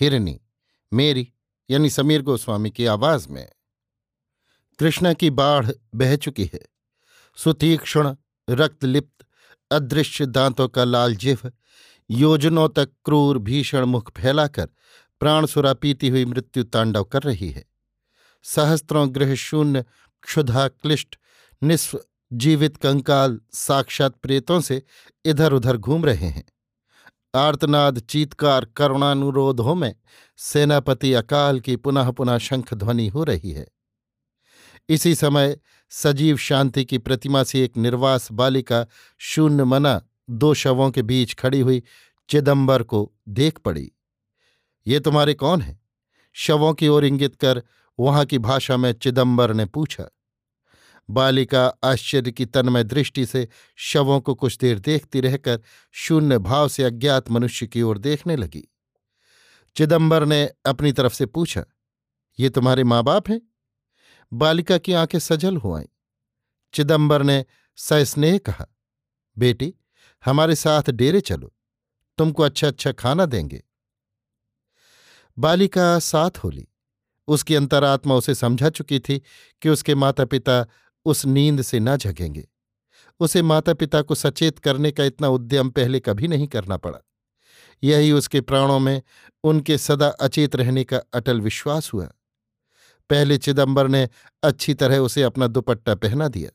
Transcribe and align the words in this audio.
हिरनी, 0.00 0.40
मेरी, 0.92 1.32
यानी 1.70 1.90
समीर 1.90 2.22
गोस्वामी 2.22 2.70
की 2.70 2.86
आवाज़ 2.86 3.28
में। 3.28 3.52
कृष्णा 4.78 5.12
की 5.12 5.30
बाढ़ 5.30 5.70
बह 5.94 6.16
चुकी 6.16 6.50
है। 6.54 6.66
सुतीक्ष्ण, 7.36 8.16
रक्तलिप्त, 8.50 9.26
अदृश्य 9.70 10.26
दांतों 10.26 10.68
का 10.68 10.84
लाल 10.84 11.16
जिह 11.16 11.38
योजनों 12.10 12.68
तक 12.68 12.90
क्रूर 13.04 13.38
भीषण 13.38 13.84
मुख 13.84 14.12
फैलाकर 14.16 14.66
प्राणसुरा 15.20 15.74
पीती 15.74 16.08
हुई 16.08 16.24
मृत्यु 16.24 16.64
तांडव 16.64 17.04
कर 17.04 17.22
रही 17.22 17.50
है। 17.50 17.64
सहस्त्रों 18.42 19.14
गृह 19.14 19.34
शून्य 19.34 19.84
क्षुधा 20.22 20.68
क्लिष्ट 20.68 21.16
निस्व 21.62 22.04
जीवित 22.32 22.76
कंकाल 22.76 23.40
साक्षात 23.52 24.16
प्रेतों 24.16 24.60
से 24.60 24.82
इधर 25.24 25.52
उधर 25.52 25.76
घूम 25.76 26.04
रहे 26.04 26.26
हैं। 26.26 26.53
आर्तनाद, 27.34 27.98
चीतकार, 27.98 28.64
करुणानुरोधों 28.64 29.74
में 29.74 29.94
सेनापति 30.36 31.12
अकाल 31.14 31.60
की 31.60 31.76
पुनः 31.76 32.10
पुनः 32.10 32.38
शंख 32.38 32.74
ध्वनि 32.74 33.08
हो 33.08 33.24
रही 33.24 33.50
है। 33.50 33.68
इसी 34.88 35.14
समय 35.14 35.58
सजीव 35.90 36.36
शांति 36.36 36.84
की 36.84 36.98
प्रतिमा 36.98 37.42
से 37.42 37.64
एक 37.64 37.76
निर्वास 37.76 38.32
बालिका 38.32 38.86
शून्य 39.18 39.64
मना 39.64 40.02
दो 40.30 40.54
शवों 40.54 40.90
के 40.90 41.02
बीच 41.02 41.34
खड़ी 41.34 41.60
हुई 41.60 41.82
चिदंबर 42.28 42.82
को 42.82 43.12
देख 43.28 43.58
पड़ी। 43.58 43.92
ये 44.86 45.00
तुम्हारे 45.00 45.34
कौन 45.34 45.60
हैं? 45.60 45.82
शवों 46.32 46.74
की 46.74 46.88
ओर 46.88 47.04
इंगित 47.04 47.36
कर 47.36 47.62
वहाँ 48.00 48.24
की 48.24 48.38
भाषा 48.38 48.76
में 48.76 48.92
चिदंबर 48.92 49.54
ने 49.54 49.64
पूछा। 49.64 50.10
बालिका 51.10 51.66
आश्चर्य 51.84 52.32
की 52.32 52.46
तन्मय 52.46 52.84
दृष्टि 52.84 53.26
से 53.26 53.48
शवों 53.76 54.20
को 54.20 54.34
कुछ 54.34 54.58
देर 54.58 54.78
देखती 54.78 55.20
रहकर 55.20 55.60
शून्य 55.92 56.38
भाव 56.38 56.68
से 56.68 56.84
अज्ञात 56.84 57.30
मनुष्य 57.30 57.66
की 57.66 57.82
ओर 57.82 57.98
देखने 57.98 58.36
लगी। 58.36 58.72
चिदंबर 59.76 60.24
ने 60.24 60.50
अपनी 60.66 60.92
तरफ़ 60.92 61.14
से 61.14 61.26
पूछा, 61.26 61.64
ये 62.40 62.50
तुम्हारे 62.50 62.84
माँ 62.84 63.02
बाप 63.02 63.28
हैं? 63.28 63.40
बालिका 64.32 64.78
की 64.78 64.92
आँखें 64.92 65.18
सजल 65.18 65.56
हो 65.56 65.76
आईं। 65.76 65.86
चिदंबर 66.72 67.22
ने 67.22 67.44
सस्नेह 67.76 68.38
कहा, 68.38 68.66
बेटी, 69.38 69.74
हमारे 70.24 70.54
साथ 70.54 70.90
डेरे 70.90 71.20
चलो, 71.20 71.54
तुमको 72.18 72.42
अच्छा 72.42 72.66
अच्छा 72.66 72.92
खाना 72.92 73.26
देंगे। 73.26 73.64
बालिका 75.38 75.98
साथ 75.98 76.30
होली 76.38 76.68
उसकी 77.28 77.54
अंतरात्मा 77.54 78.14
उसे 78.14 78.34
समझा 78.34 78.70
चुकी 78.70 78.98
थी 78.98 79.22
कि 79.62 79.68
उसके 79.68 79.94
माता 79.94 80.24
पिता 80.24 80.66
उस 81.04 81.26
नींद 81.26 81.62
से 81.62 81.80
न 81.80 81.96
जगेंगे। 81.96 82.48
उसे 83.20 83.42
माता 83.42 83.74
पिता 83.74 84.02
को 84.02 84.14
सचेत 84.14 84.58
करने 84.58 84.90
का 84.90 85.04
इतना 85.04 85.28
उद्यम 85.28 85.70
पहले 85.70 86.00
कभी 86.00 86.28
नहीं 86.28 86.46
करना 86.46 86.76
पड़ा। 86.76 86.98
यही 87.84 88.12
उसके 88.12 88.40
प्राणों 88.40 88.78
में 88.78 89.02
उनके 89.44 89.78
सदा 89.78 90.08
अचेत 90.08 90.56
रहने 90.56 90.84
का 90.84 90.98
अटल 91.14 91.40
विश्वास 91.40 91.92
हुआ। 91.92 92.08
पहले 93.10 93.38
चिदंबर 93.38 93.88
ने 93.88 94.08
अच्छी 94.42 94.74
तरह 94.74 94.98
उसे 94.98 95.22
अपना 95.22 95.46
दुपट्टा 95.46 95.94
पहना 95.94 96.28
दिया। 96.28 96.50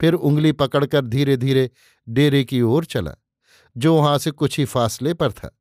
फिर 0.00 0.14
उंगली 0.14 0.52
पकड़कर 0.52 1.04
धीरे 1.06 1.36
धीरे 1.36 1.70
डेरे 2.08 2.44
की 2.44 2.62
ओर 2.62 2.84
चला, 2.84 3.14
जो 3.76 3.96
वहाँ 3.96 4.18
से 4.18 4.30
कुछ 4.30 4.58
ही 4.58 4.64
फासले 4.64 5.14
पर 5.14 5.32
था। 5.32 5.57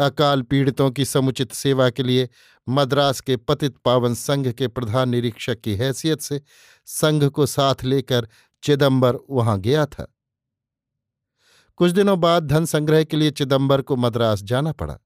अकाल 0.00 0.42
पीड़ितों 0.42 0.90
की 0.90 1.04
समुचित 1.04 1.52
सेवा 1.52 1.90
के 1.90 2.02
लिए 2.02 2.28
मद्रास 2.68 3.20
के 3.20 3.36
पतित 3.36 3.76
पावन 3.76 4.14
संघ 4.14 4.52
के 4.52 4.68
प्रधान 4.68 5.08
निरीक्षक 5.08 5.60
की 5.60 5.74
हैसियत 5.74 6.20
से 6.20 6.42
संघ 6.86 7.24
को 7.24 7.46
साथ 7.46 7.84
लेकर 7.84 8.28
चिदंबर 8.62 9.16
वहाँ 9.30 9.60
गया 9.60 9.86
था। 9.86 10.14
कुछ 11.76 11.90
दिनों 11.90 12.20
बाद 12.20 12.46
धन 12.46 12.64
संग्रह 12.64 13.04
के 13.04 13.16
लिए 13.16 13.30
चिदंबर 13.30 13.82
को 13.82 13.96
मद्रास 13.96 14.42
जाना 14.42 14.72
पड़ा। 14.72 14.98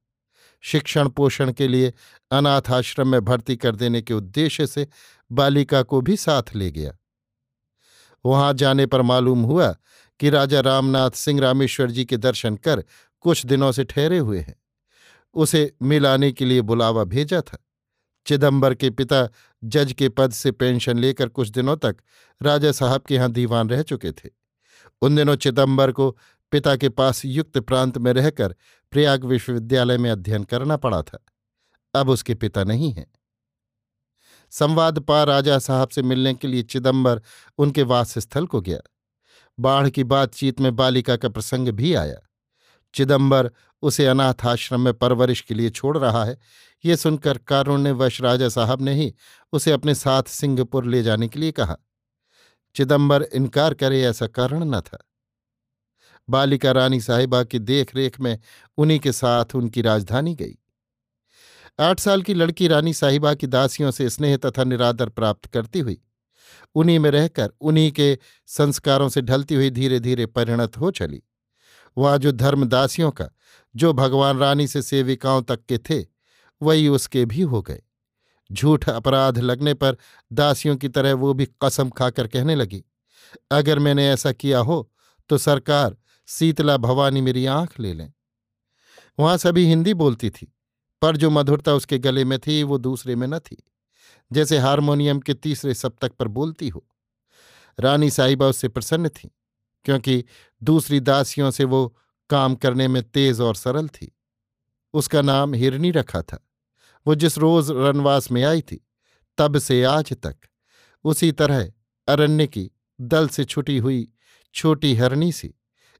शिक्षण 0.60 1.08
पोषण 1.08 1.52
के 1.52 1.68
लिए 1.68 1.92
अनाथ 2.30 2.70
आश्रम 2.70 3.08
में 3.08 3.24
भर्ती 3.24 3.56
कर 3.56 3.76
देने 3.76 4.02
के 4.02 4.14
उद्देश्य 4.14 4.66
से 4.66 4.88
बालिका 5.32 5.82
को 5.82 6.00
भी 6.00 6.16
साथ 6.16 6.42
ले 6.54 6.70
गया। 6.70 6.96
वहाँ 8.24 8.52
जाने 8.54 8.86
पर 8.86 9.02
मालूम 9.02 9.42
हुआ 9.42 9.76
कि 10.20 10.30
राजा 10.30 10.60
रामनाथ 10.60 11.10
सिंह 11.10 11.40
रामेश्वर 11.40 11.90
जी 11.90 12.04
के 12.04 12.16
दर्शन 12.16 12.56
कर 12.56 12.84
कुछ 13.20 13.46
दिनों 13.46 13.72
से 13.72 13.84
ठहरे 13.84 14.18
हुए 14.18 14.40
हैं। 14.40 14.63
उसे 15.36 15.76
मिलाने 15.82 16.32
के 16.32 16.44
लिए 16.44 16.60
बुलावा 16.60 17.04
भेजा 17.04 17.40
था। 17.40 17.58
चिदंबर 18.26 18.74
के 18.74 18.90
पिता 18.90 19.28
जज 19.64 19.92
के 19.92 20.08
पद 20.08 20.32
से 20.32 20.52
पेंशन 20.52 20.98
लेकर 20.98 21.28
कुछ 21.28 21.48
दिनों 21.48 21.76
तक 21.76 21.96
राजा 22.42 22.72
साहब 22.72 23.02
के 23.02 23.14
यहाँ 23.14 23.32
दीवान 23.32 23.68
रह 23.68 23.82
चुके 23.82 24.12
थे। 24.12 24.30
उन 25.02 25.16
दिनों 25.16 25.36
चिदंबर 25.36 25.92
को 25.92 26.18
पिता 26.50 26.76
के 26.76 26.88
पास 26.88 27.24
युक्त 27.24 27.58
प्रांत 27.58 27.98
में 27.98 28.12
रहकर 28.12 28.54
प्रयाग 28.90 29.24
विश्वविद्यालय 29.24 29.98
में 29.98 30.10
अध्ययन 30.10 30.44
करना 30.44 30.76
पड़ा 30.76 31.02
था। 31.02 31.24
अब 31.94 32.08
उसके 32.08 32.34
पिता 32.34 32.64
नहीं 32.64 32.92
हैं। 32.92 33.12
संवाद 34.50 34.98
पा 34.98 35.24
राजा 35.24 35.58
साहब 35.58 35.88
से 35.88 36.02
मिलने 36.02 36.34
के 36.34 36.48
लिए 36.48 36.62
चिदंबर 36.62 37.22
उनके 37.58 37.82
वास 37.82 38.18
स्थल 38.18 38.46
को 38.46 38.60
गया। 38.60 38.80
बाढ़ 39.60 39.90
की 39.90 40.04
बातचीत 40.04 40.60
में 40.60 40.76
बालिका 40.76 41.16
का 41.16 41.28
प्रसंग 41.28 41.68
भी 41.68 41.94
आया। 41.94 42.16
चिदंबर 42.94 43.50
उसे 43.82 44.06
अनाथ 44.06 44.46
आश्रम 44.46 44.80
में 44.80 44.94
परवरिश 44.94 45.40
के 45.40 45.54
लिए 45.54 45.70
छोड़ 45.70 45.98
रहा 45.98 46.24
है। 46.24 46.38
ये 46.84 46.96
सुनकर 46.96 47.38
कारुण्यवश 47.38 48.20
राजा 48.20 48.48
साहब 48.48 48.82
ने 48.82 48.94
ही 48.94 49.14
उसे 49.52 49.72
अपने 49.72 49.94
साथ 49.94 50.22
सिंहपुर 50.22 50.84
ले 50.84 51.02
जाने 51.02 51.28
के 51.28 51.40
लिए 51.40 51.52
कहा। 51.52 51.76
चिदंबर 52.74 53.22
इनकार 53.22 53.74
करे 53.74 54.02
ऐसा 54.02 54.26
कारण 54.26 54.64
न 54.64 54.80
था। 54.80 54.98
बालिका 56.30 56.72
रानी 56.72 57.00
साहिबा 57.00 57.42
की 57.44 57.58
देखरेख 57.58 58.20
में 58.20 58.38
उन्हीं 58.78 58.98
के 58.98 59.12
साथ 59.12 59.54
उनकी 59.54 59.82
राजधानी 59.82 60.34
गई। 60.34 60.54
आठ 61.80 62.00
साल 62.00 62.22
की 62.22 62.34
लड़की 62.34 62.68
रानी 62.68 62.94
साहिबा 62.94 63.34
की 63.34 63.46
दासियों 63.46 63.90
से 63.90 64.10
स्नेह 64.10 64.36
तथा 64.36 64.64
निरादर 64.64 65.08
प्राप्त 65.08 65.46
करती 65.46 65.78
हुई, 65.78 66.00
उन्हीं 66.74 66.98
में 66.98 67.10
रहकर 67.10 67.52
उन्हीं 67.60 67.92
के 67.92 68.18
संस्कारों 68.46 69.08
से 69.08 69.22
ढलती 69.22 69.54
हुई 69.54 69.70
धीरे 69.70 70.00
धीरे 70.00 70.26
परिणत 70.26 70.76
हो 70.76 70.90
चली। 70.90 71.22
वहाँ 71.96 72.18
जो 72.18 72.32
धर्मदासियों 72.32 73.10
का, 73.10 73.28
जो 73.74 73.92
भगवान 73.92 74.38
रानी 74.38 74.66
से 74.66 74.82
सेविकाओं 74.82 75.42
तक 75.42 75.64
के 75.64 75.78
थे, 75.80 76.04
वही 76.60 76.88
उसके 76.88 77.24
भी 77.24 77.42
हो 77.42 77.62
गए। 77.62 77.82
झूठ 78.50 78.88
अपराध 78.88 79.38
लगने 79.38 79.74
पर 79.74 79.96
दासियों 80.32 80.76
की 80.76 80.88
तरह 80.88 81.14
वो 81.14 81.34
भी 81.34 81.48
कसम 81.64 81.90
खाकर 81.90 82.26
कहने 82.26 82.54
लगी, 82.54 82.84
अगर 83.50 83.78
मैंने 83.78 84.08
ऐसा 84.10 84.32
किया 84.32 84.58
हो 84.58 84.90
तो 85.30 85.38
सरकार 85.38 85.96
शीतला 86.28 86.76
भवानी 86.76 87.20
मेरी 87.20 87.46
आँख 87.46 87.78
ले 87.80 87.92
लें। 87.92 88.12
वहाँ 89.18 89.36
सभी 89.36 89.64
हिंदी 89.66 89.94
बोलती 89.94 90.30
थी, 90.30 90.52
पर 91.02 91.16
जो 91.16 91.30
मधुरता 91.30 91.72
उसके 91.74 91.98
गले 91.98 92.24
में 92.24 92.38
थी, 92.38 92.62
वो 92.62 92.78
दूसरे 92.78 93.16
में 93.16 93.26
न 93.26 93.38
थी। 93.38 93.56
जैसे 94.30 94.58
हारमोनियम 94.58 95.20
के 95.20 95.34
तीसरे 95.34 95.74
सप्तक 95.74 96.12
पर 96.12 96.28
बोलती 96.28 96.68
हो। 96.68 96.84
रानी 97.78 98.10
साहिबा 98.10 98.46
उससे 98.46 98.68
प्रसन्न 98.68 99.08
थी। 99.08 99.30
क्योंकि 99.84 100.24
दूसरी 100.62 101.00
दासियों 101.00 101.50
से 101.50 101.64
वो 101.64 101.86
काम 102.30 102.54
करने 102.54 102.88
में 102.88 103.02
तेज 103.02 103.40
और 103.40 103.54
सरल 103.54 103.88
थी। 103.88 104.10
उसका 104.94 105.22
नाम 105.22 105.54
हिरनी 105.54 105.90
रखा 105.90 106.22
था। 106.22 106.38
वो 107.06 107.14
जिस 107.14 107.38
रोज 107.38 107.70
रनवास 107.70 108.30
में 108.30 108.42
आई 108.44 108.60
थी, 108.62 108.84
तब 109.38 109.58
से 109.58 109.82
आज 109.84 110.12
तक 110.12 110.36
उसी 111.04 111.30
तरह 111.32 111.72
अरण्य 112.08 112.46
की 112.46 112.70
दल 113.00 113.28
से 113.28 113.44
छुटी 113.44 113.78
हुई 113.78 114.08
छोटी 114.54 114.94
हरणी 114.94 115.30
सी 115.32 115.52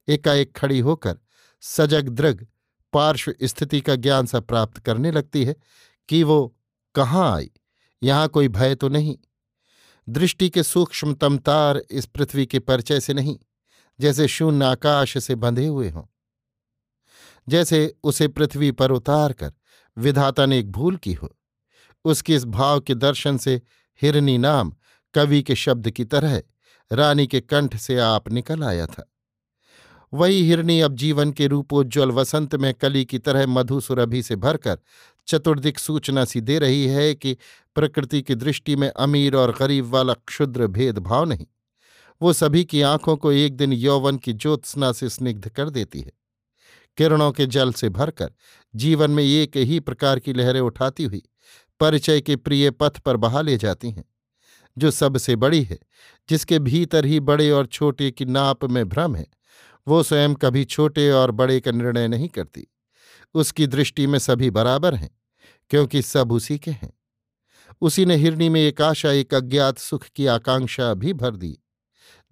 एकाएक 0.08 0.56
खड़ी 0.56 0.78
होकर 0.81 1.16
सजग 1.62 2.08
दृग 2.08 2.46
पार्श्व 2.92 3.34
स्थिति 3.42 3.81
का 3.81 3.94
ज्ञान 3.96 4.26
सा 4.26 4.40
प्राप्त 4.40 4.78
करने 4.78 5.10
लगती 5.10 5.44
है 5.44 5.54
कि 6.08 6.22
वो 6.22 6.56
कहाँ 6.94 7.34
आई, 7.36 7.50
यहाँ 8.02 8.28
कोई 8.28 8.48
भय 8.48 8.75
तो 8.75 8.88
नहीं। 8.88 9.16
दृष्टि 10.08 10.48
के 10.48 10.62
सूक्ष्मतम 10.62 11.38
तार 11.38 11.82
इस 11.90 12.06
पृथ्वी 12.06 12.46
के 12.46 12.58
परिचय 12.58 13.00
से 13.00 13.14
नहीं। 13.14 13.38
जैसे 14.00 14.29
शून्य 14.29 14.64
आकाश 14.64 15.25
से 15.25 15.35
बंधे 15.35 15.67
हुए 15.67 15.91
हों। 15.91 16.05
जैसे 17.49 17.94
उसे 18.05 18.29
पृथ्वी 18.29 18.70
पर 18.70 18.91
उतार 18.91 19.32
कर 19.32 19.52
विधाता 19.99 20.46
ने 20.46 20.58
एक 20.58 20.70
भूल 20.73 20.96
की 20.96 21.12
हो। 21.12 21.37
उसके 22.05 22.35
इस 22.35 22.44
भाव 22.44 22.81
के 22.81 22.94
दर्शन 22.94 23.38
से 23.38 23.62
हिरनी 24.02 24.38
नाम 24.38 24.75
कवि 25.14 25.43
के 25.43 25.55
शब्द 25.55 25.91
की 25.91 26.05
तरह 26.05 26.43
रानी 26.93 27.26
के 27.26 27.41
कंठ 27.41 27.76
से 27.76 27.99
आप 27.99 28.32
निकल 28.32 28.64
आया 28.64 28.87
था। 28.87 29.11
वही 30.14 30.46
हिरनी 30.46 30.81
अब 30.81 30.94
जीवन 30.94 31.32
के 31.32 31.46
रूपोज्ज्वल 31.46 32.11
वसंत 32.11 32.55
में 32.55 32.75
कली 32.75 33.05
की 33.05 33.19
तरह 33.19 33.46
मधु 33.46 33.81
सुरभि 33.81 34.23
से 34.23 34.37
भरकर 34.37 34.79
चतुर्दिक 35.26 35.79
सूचना 35.79 36.25
सी 36.25 36.41
दे 36.41 36.58
रही 36.58 36.87
है 36.87 37.14
कि 37.14 37.37
प्रकृति 37.75 38.23
की 38.23 38.35
दृष्टि 38.35 38.76
में 38.76 38.91
अमीर 38.91 39.37
और 39.37 39.56
गरीब 39.58 39.87
वाला 39.87 40.14
क्षुद्र 40.14 40.67
भेदभाव 40.67 41.25
नहीं। 41.25 41.46
वो 42.24 42.32
सभी 42.32 42.64
की 42.64 42.82
आँखों 42.82 43.16
को 43.16 43.32
एक 43.32 43.56
दिन 43.56 43.72
यौवन 43.72 44.16
की 44.16 44.32
ज्योत्सना 44.32 44.92
से 44.92 45.08
स्निग्ध 45.08 45.48
कर 45.48 45.70
देती 45.70 46.00
है। 46.00 46.12
किरणों 46.96 47.32
के 47.32 47.46
जल 47.46 47.72
से 47.72 47.88
भरकर 47.88 48.32
जीवन 48.76 49.10
में 49.10 49.24
एक 49.24 49.56
ही 49.56 49.80
प्रकार 49.80 50.18
की 50.18 50.32
लहरें 50.32 50.60
उठाती 50.60 51.04
हुई 51.04 51.22
परिचय 51.80 52.20
के 52.20 52.36
प्रिय 52.36 52.70
पथ 52.70 52.98
पर 52.98 53.16
बहा 53.16 53.40
ले 53.40 53.56
जाती 53.56 53.90
हैं, 53.90 54.04
जो 54.78 54.90
सबसे 54.90 55.36
बड़ी 55.36 55.62
है, 55.62 55.78
जिसके 56.28 56.58
भीतर 56.58 57.04
ही 57.04 57.20
बड़े 57.20 57.50
और 57.50 57.66
छोटे 57.66 58.10
की 58.10 58.24
नाप 58.24 58.64
में 58.64 58.88
भ्रम 58.88 59.16
है। 59.16 59.26
वो 59.88 60.02
स्वयं 60.02 60.34
कभी 60.34 60.64
छोटे 60.64 61.10
और 61.10 61.30
बड़े 61.30 61.60
का 61.60 61.70
निर्णय 61.70 62.08
नहीं 62.08 62.28
करती। 62.28 62.66
उसकी 63.34 63.66
दृष्टि 63.66 64.06
में 64.06 64.18
सभी 64.18 64.50
बराबर 64.50 64.94
हैं, 64.94 65.10
क्योंकि 65.70 66.02
सब 66.02 66.32
उसी 66.32 66.58
के 66.58 66.70
हैं। 66.70 66.92
उसी 67.80 68.06
ने 68.06 68.16
हिरणी 68.16 68.48
में 68.48 68.60
एक 68.60 68.82
आशा, 68.82 69.10
एक 69.10 69.34
अज्ञात 69.34 69.78
सुख 69.78 70.04
की 70.04 70.26
आकांक्षा 70.26 70.94
भी 70.94 71.12
भर 71.12 71.36
दी। 71.36 71.60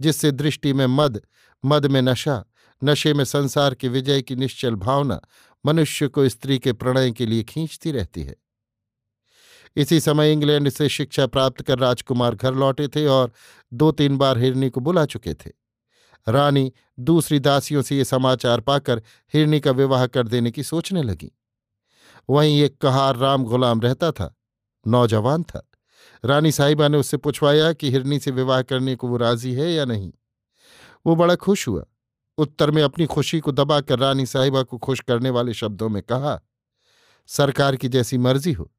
जिससे 0.02 0.30
दृष्टि 0.30 0.72
में 0.72 0.86
मद 0.86 1.20
मद 1.64 1.86
में 1.86 2.02
नशा, 2.02 2.44
नशे 2.84 3.14
में 3.14 3.24
संसार 3.24 3.74
के 3.74 3.88
विजय 3.88 4.22
की 4.22 4.36
निश्चल 4.36 4.74
भावना 4.74 5.20
मनुष्य 5.66 6.08
को 6.08 6.28
स्त्री 6.28 6.58
के 6.58 6.72
प्रणय 6.72 7.10
के 7.10 7.26
लिए 7.26 7.42
खींचती 7.42 7.92
रहती 7.92 8.22
है। 8.22 8.36
इसी 9.76 10.00
समय 10.00 10.32
इंग्लैंड 10.32 10.68
से 10.68 10.88
शिक्षा 10.88 11.26
प्राप्त 11.26 11.62
कर 11.62 11.78
राजकुमार 11.78 12.34
घर 12.34 12.54
लौटे 12.54 12.88
थे 12.88 13.06
और 13.06 13.32
दो 13.72 13.92
तीन 13.92 14.16
बार 14.16 14.38
हिरनी 14.38 14.70
को 14.70 14.80
बुला 14.80 15.04
चुके 15.06 15.34
थे। 15.34 15.50
रानी 16.28 16.72
दूसरी 17.00 17.38
दासियों 17.38 17.82
से 17.82 17.96
ये 17.96 18.04
समाचार 18.04 18.60
पाकर 18.60 19.02
हिरनी 19.34 19.60
का 19.60 19.70
विवाह 19.70 20.06
कर 20.06 20.28
देने 20.28 20.50
की 20.50 20.62
सोचने 20.62 21.02
लगी। 21.02 21.30
वहीं 22.30 22.60
एक 22.62 22.78
कहार 22.78 23.16
राम 23.16 23.44
गुलाम 23.44 23.80
रहता 23.80 24.12
था, 24.12 24.34
नौजवान 24.86 25.42
था। 25.42 25.68
रानी 26.24 26.52
साहिबा 26.52 26.88
ने 26.88 26.98
उससे 26.98 27.16
पूछवाया 27.16 27.72
कि 27.72 27.90
हिरनी 27.90 28.18
से 28.18 28.30
विवाह 28.30 28.62
करने 28.62 28.96
को 28.96 29.08
वो 29.08 29.16
राज़ी 29.16 29.54
है 29.54 29.72
या 29.72 29.84
नहीं। 29.84 30.12
वो 31.06 31.16
बड़ा 31.16 31.34
खुश 31.34 31.68
हुआ। 31.68 31.84
उत्तर 32.38 32.70
में 32.70 32.82
अपनी 32.82 33.06
खुशी 33.06 33.40
को 33.40 33.52
दबाकर 33.52 33.98
रानी 33.98 34.26
साहिबा 34.26 34.62
को 34.62 34.78
खुश 34.78 35.00
करने 35.00 35.30
वाले 35.30 35.54
शब्दों 35.54 35.88
में 35.88 36.02
कहा, 36.02 36.40
सरकार 37.26 37.76
की 37.76 37.88
जैसी 37.88 38.18
मर्ज़ी 38.18 38.52
हो। 38.52 38.72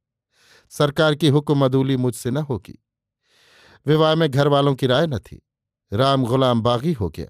सरकार 0.69 1.16
की 1.16 1.28
हुक्म 1.28 1.66
अदूली 1.66 1.98
मुझसे 1.98 2.31
न 2.31 2.38
होगी। 2.38 2.86
विवाह 3.86 4.16
में 4.16 4.31
घर 4.31 4.48
वालों 4.48 4.75
की 4.75 4.88
राय 4.88 5.07
न 5.07 5.19
थी। 5.19 5.48
राम 5.94 6.25
गुलाम 6.25 6.62
बागी 6.62 6.94
हो 6.94 7.10
गया। 7.10 7.28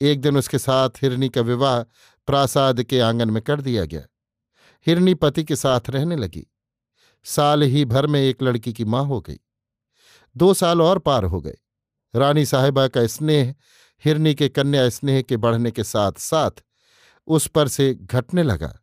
एक 0.00 0.20
दिन 0.20 0.36
उसके 0.36 0.58
साथ 0.58 0.90
हिरनी 1.02 1.28
का 1.28 1.40
विवाह 1.40 1.82
प्रासाद 2.26 2.82
के 2.82 3.00
आँगन 3.00 3.30
में 3.30 3.42
कर 3.42 3.60
दिया 3.60 3.84
गया। 3.84 4.02
हिरनी 4.86 5.14
पति 5.14 5.44
के 5.44 5.56
साथ 5.56 5.80
रहने 5.90 6.16
लगी। 6.16 6.46
साल 7.24 7.62
ही 7.62 7.84
भर 7.84 8.06
में 8.06 8.20
एक 8.20 8.42
लड़की 8.42 8.72
की 8.72 8.84
माँ 8.84 9.04
हो 9.04 9.20
गई। 9.20 9.38
दो 10.36 10.54
साल 10.54 10.82
और 10.82 10.98
पार 10.98 11.24
हो 11.24 11.40
गए। 11.40 11.56
रानी 12.16 12.46
साहिबा 12.46 12.88
का 12.88 13.06
स्नेह, 13.06 13.54
हिरनी 14.04 14.34
के 14.34 14.48
कन्या 14.48 14.88
स्नेह 14.88 15.22
के 15.22 15.36
बढ़ने 15.36 15.70
के 15.70 15.84
साथ 15.84 16.12
साथ 16.12 16.50
उस 17.26 17.46
पर 17.46 17.68
से 17.68 17.94
घटने 17.94 18.42
लगा। 18.42 18.78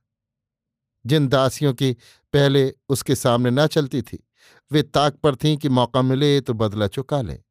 जिन 1.05 1.27
दासियों 1.27 1.73
की 1.73 1.93
पहले 2.33 2.73
उसके 2.89 3.15
सामने 3.15 3.49
न 3.51 3.67
चलती 3.67 4.01
थी, 4.01 4.27
वे 4.71 4.83
ताक 4.83 5.13
पर 5.15 5.35
थीं 5.35 5.57
कि 5.57 5.69
मौका 5.69 6.01
मिले 6.01 6.41
तो 6.41 6.53
बदला 6.53 6.87
चुका 6.87 7.21
लें। 7.21 7.43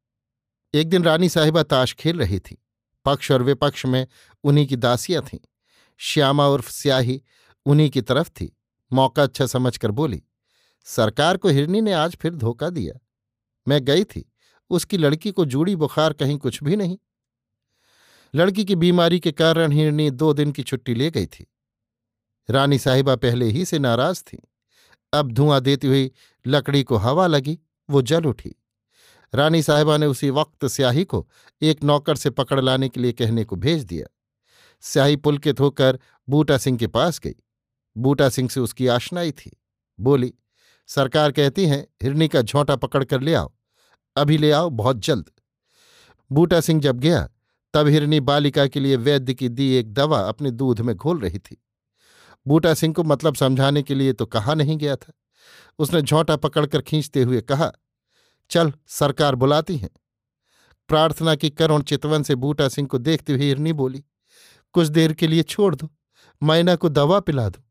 एक 0.75 0.88
दिन 0.88 1.05
रानी 1.05 1.29
साहिबा 1.29 1.62
ताश 1.62 1.94
खेल 1.94 2.19
रही 2.19 2.38
थी। 2.38 2.67
पक्ष 3.05 3.32
और 3.32 3.43
विपक्ष 3.43 3.87
में 3.87 4.06
उन्हीं 4.44 4.67
की 4.67 4.76
दासियाँ 4.76 5.23
थीं। 5.23 5.38
श्यामा 5.99 6.49
उर्फ़ 6.49 6.70
स्याही 6.70 7.23
उन्हीं 7.64 7.90
की 7.90 8.00
तरफ़ 8.00 8.29
थी। 8.29 8.58
मौका 8.93 9.23
अच्छा 9.23 9.46
समझकर 9.46 9.90
बोली 9.90 10.23
सरकार 10.84 11.37
को 11.37 11.49
हिरनी 11.49 11.81
ने 11.81 11.93
आज 11.93 12.17
फिर 12.17 12.34
धोखा 12.34 12.70
दिया। 12.70 13.00
मैं 13.69 13.84
गई 13.84 14.05
थी। 14.05 14.32
उसकी 14.70 14.96
लड़की 14.96 15.31
को 15.31 15.44
जूड़ी 15.44 15.76
बुखार 15.76 16.12
कहीं 16.12 16.38
कुछ 16.38 16.62
भी 16.62 16.76
नहीं। 16.76 16.99
लड़की 18.34 18.64
की 18.64 18.76
बीमारी 18.76 19.20
के 19.20 19.32
कारण 19.32 19.73
हिरनी 19.73 20.11
दो 20.11 20.32
दिन 20.32 20.52
की 20.52 20.62
छुट्टी 20.62 20.94
ले 20.94 21.11
गई 21.11 21.26
थी। 21.26 21.46
रानी 22.50 22.79
साहिबा 22.79 23.17
पहले 23.17 23.46
ही 23.46 23.64
से 23.64 23.79
नाराज़ 23.79 24.23
थी। 24.23 24.38
अब 25.12 25.32
धुआँ 25.32 25.61
देती 25.61 25.87
हुई 25.87 26.11
लकड़ी 26.46 26.82
को 26.82 26.96
हवा 26.96 27.26
लगी, 27.26 27.58
वो 27.90 28.02
जल 28.02 28.25
उठी। 28.25 28.55
रानी 29.34 29.62
साहिबा 29.62 29.96
ने 29.96 30.06
उसी 30.06 30.31
वक्त 30.31 30.67
स्याही 30.67 31.05
को 31.05 31.29
एक 31.62 31.84
नौकर 31.84 32.17
से 32.17 32.31
पकड़ 32.31 32.61
लाने 32.61 32.88
के 32.88 33.00
लिए 33.00 33.12
कहने 33.12 33.44
को 33.44 33.56
भेज 33.56 33.84
दिया। 33.84 34.06
स्याही 34.81 35.17
पुलकित 35.17 35.61
होकर 35.61 35.99
बूटा 36.29 36.58
सिंह 36.58 36.79
के 36.79 36.87
पास 36.87 37.19
गई। 37.19 37.34
बूटा 37.96 38.29
सिंह 38.29 38.49
से 38.49 38.61
उसकी 38.61 38.87
आशनाई 38.87 39.32
थी। 39.32 39.61
बोली 40.00 40.34
सरकार 40.87 41.32
कहती 41.32 41.67
है, 41.67 41.87
हिरनी 42.02 42.29
का 42.29 42.43
झोंटा 42.43 42.76
पकड़ 42.76 43.05
कर 43.05 43.20
ले 43.20 43.34
आओ। 43.34 43.52
अभी 44.17 44.38
ले 44.38 44.50
आओ 44.52 44.70
बहुत 44.70 44.96
जल्द। 44.96 45.31
बूटा 46.31 46.61
सिंह 46.61 46.81
जब 46.81 47.00
गया, 47.00 47.29
तब 47.75 47.87
हिरनी 47.87 48.20
बालिका 48.20 48.67
के 48.67 48.81
लिए 48.81 48.96
वैद्य 48.96 49.34
की 49.34 49.49
दी 49.49 49.73
एक 49.75 49.93
दवा 49.93 50.20
अपने 50.20 50.50
दूध 50.50 50.81
में 50.81 50.94
घोल 50.96 51.20
रही 51.20 51.38
थी। 51.38 51.62
बूटा 52.46 52.75
सिंह 52.75 52.94
को 52.94 53.02
मतलब 53.05 53.34
समझाने 53.34 53.82
के 53.82 53.94
लिए 53.94 54.12
तो 54.12 54.26
कहा 54.26 54.55
नहीं 54.55 54.76
गया 54.76 54.96
था। 54.96 55.12
उसने 55.79 56.02
झोंटा 56.02 56.37
पकड़कर 56.37 56.82
खींचते 56.82 57.23
हुए 57.23 57.40
कहा, 57.40 57.73
चल, 58.50 58.73
सरकार 58.87 59.34
बुलाती 59.34 59.76
हैं। 59.76 59.90
प्रार्थना 60.88 61.34
की 61.34 61.50
करुण 61.50 61.82
चितवन 61.82 62.23
से 62.23 62.34
बूटा 62.34 62.69
सिंह 62.69 62.88
को 62.88 62.99
देखते 62.99 63.32
हुए 63.32 63.46
हिरनी 63.46 63.73
बोली, 63.73 64.05
कुछ 64.75 64.88
देर 64.88 65.12
के 65.12 65.26
लिए 65.26 65.43
छोड़ 65.43 65.75
दो, 65.75 65.88
मैना 66.43 66.76
को 66.76 66.88
दवा 66.88 67.20
पिला 67.20 67.49
दो। 67.49 67.62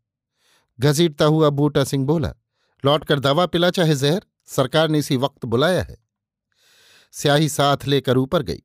घसीटता 0.80 1.26
हुआ 1.26 1.50
बूटा 1.50 1.84
सिंह 1.84 2.06
बोला 2.06 2.34
लौटकर 2.86 3.20
दवा 3.20 3.46
पिला 3.46 3.70
चाहे 3.70 3.96
जहर, 3.96 4.22
सरकार 4.46 4.90
ने 4.90 5.00
इसी 5.00 5.18
वक्त 5.18 5.46
बुलाया 5.46 5.82
है। 5.84 5.98
स्याही 7.12 7.50
साथ 7.50 7.78
लेकर 7.88 8.18
ऊपर 8.18 8.44
गई। 8.44 8.62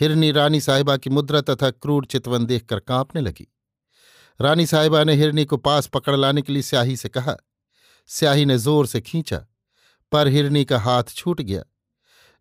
हिरनी 0.00 0.30
रानी 0.32 0.60
साहिबा 0.60 0.96
की 0.96 1.10
मुद्रा 1.10 1.40
तथा 1.40 1.70
क्रूर 1.70 2.06
चितवन 2.06 2.46
देखकर 2.46 2.80
कांपने 2.80 3.20
लगी। 3.20 3.46
रानी 4.40 4.66
साहिबा 4.66 5.04
ने 5.04 5.14
हिरनी 5.14 5.44
को 5.44 5.56
पास 5.56 5.86
पकड़ 5.86 6.16
लाने 6.16 6.42
के 6.42 6.52
लिए 6.52 6.62
स्याही 6.62 6.96
से 6.96 7.08
कहा। 7.08 7.36
स्याही 8.06 8.44
ने 8.46 8.58
ज़ोर 8.58 8.86
से 8.86 9.00
खींचा, 9.00 9.46
पर 10.12 10.28
हिरनी 10.28 10.64
का 10.64 10.78
हाथ 10.78 11.04
छूट 11.08 11.40
गया, 11.40 11.62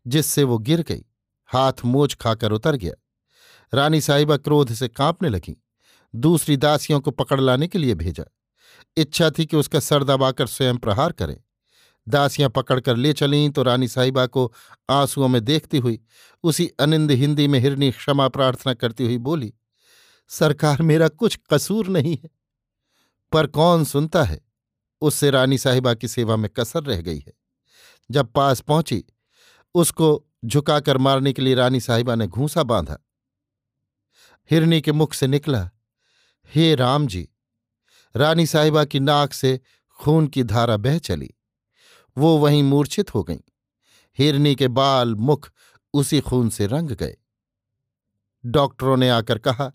जिससे 0.08 0.44
वो 0.44 0.58
गिर 0.58 0.82
गई। 0.82 1.06
हाथ 1.46 1.74
मोच 1.86 2.14
खाकर 2.14 2.52
उतर 2.52 2.76
गया। 2.76 2.94
रानी 3.74 4.02
साहिबा 4.02 4.38
क्रोध 4.38 4.74
से 4.74 4.88
कांपने 4.88 5.30
लगी। 5.30 5.64
दूसरी 6.16 6.58
दासियों 6.58 7.00
को 7.00 7.12
पकड़ 7.12 7.40
लाने 7.42 7.68
के 7.68 7.78
लिए 7.78 7.96
भेजा। 7.96 8.24
इच्छा 8.98 9.30
थी 9.30 9.46
कि 9.46 9.58
उसका 9.58 9.80
सर 9.80 10.04
दबाकर 10.04 10.48
स्वयं 10.48 10.78
प्रहार 10.78 11.12
करें। 11.12 11.38
दासियाँ 12.08 12.50
पकड़कर 12.50 12.96
ले 12.96 13.12
चलीं 13.14 13.50
तो 13.50 13.64
रानी 13.64 13.88
साहिबा 13.88 14.26
को 14.26 14.52
आंसुओं 14.90 15.28
में 15.28 15.44
देखती 15.46 15.78
हुई, 15.78 16.00
उसी 16.44 16.68
अनिंद 16.80 17.12
हिंदी 17.12 17.48
में 17.48 17.60
हिरनी 17.60 17.92
क्षमा 17.92 18.28
प्रार्थना 18.28 18.74
करती 18.74 19.04
हुई 19.04 19.18
बोली, 19.18 19.54
सरकार 20.32 20.82
मेरा 20.82 21.08
कुछ 21.08 21.40
कसूर 21.54 21.88
नहीं 21.88 22.18
है, 22.24 22.30
पर 23.32 23.48
कौन 23.48 23.86
सुनता 23.86 24.24
है? 24.24 24.40
उससे 25.02 25.30
रानी 25.30 25.58
साहिबा 25.58 25.94
की 25.94 26.08
सेवा 26.08 26.36
में 26.36 26.50
कसर 26.50 26.84
रह 26.84 27.02
गई 27.02 27.20
है। 27.20 27.34
जब 28.10 28.32
पास 28.32 28.60
पहुँची, 28.60 29.04
उसको 29.76 30.26
झुकाकर 30.46 30.98
मारने 30.98 31.34
के 31.34 31.42
लिए 31.42 31.56
रानी 31.56 31.80
साहिबा 31.80 32.16
ने 32.16 32.28
घूसा 32.28 32.64
बांधा। 32.64 32.98
हिरनी 34.52 34.82
के 34.82 34.92
मुख 34.92 35.14
से 35.14 35.28
निकला, 35.28 35.70
हे 36.52 36.74
राम 36.76 37.08
जी 37.08 37.28
रानी 38.16 38.46
साहिबा 38.46 38.86
की 38.86 39.00
नाक 39.00 39.34
से 39.34 39.60
खून 39.92 40.28
की 40.28 40.44
धारा 40.44 40.78
बह 40.78 40.98
चली। 40.98 41.32
वो 42.18 42.38
वहीं 42.38 42.64
मूर्छित 42.64 43.16
हो 43.16 43.24
गईं। 43.24 43.40
हिरनी 44.18 44.56
के 44.56 44.68
बाल 44.68 45.16
मुख 45.16 45.52
उसी 45.94 46.22
खून 46.22 46.50
से 46.50 46.68
रंग 46.68 46.90
गए। 46.90 47.18
डॉक्टरों 48.46 48.98
ने 48.98 49.10
आकर 49.10 49.38
कहा, 49.38 49.72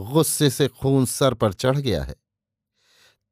गुस्से 0.00 0.50
से 0.50 0.68
खून 0.68 1.06
सर 1.06 1.34
पर 1.34 1.52
चढ़ 1.52 1.78
गया 1.78 2.04
है। 2.04 2.16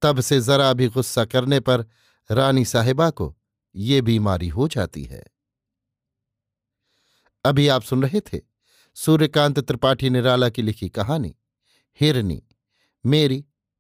तब 0.03 0.21
से 0.21 0.41
जरा 0.41 0.73
भी 0.73 0.89
गुस्सा 0.89 1.25
करने 1.25 1.61
पर 1.61 1.87
रानी 2.31 2.65
साहिबा 2.65 3.11
को 3.11 3.37
ये 3.77 4.01
बीमारी 4.01 4.49
हो 4.49 4.69
जाती 4.69 5.05
है। 5.05 5.25
अभी 7.45 7.69
आप 7.69 7.83
सुन 7.83 8.03
रहे 8.03 8.21
थे 8.21 8.41
सूर्यकांत 8.95 9.61
त्रिपाठी 9.61 10.11
निराला 10.11 10.49
की 10.49 10.63
लिखी 10.63 10.89
कहानी, 10.89 11.37
हिरनी, 12.01 12.43
मेरी 13.07 13.45